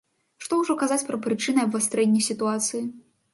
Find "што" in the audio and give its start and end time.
0.45-0.53